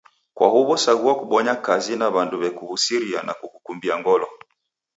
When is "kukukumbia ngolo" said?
3.39-4.27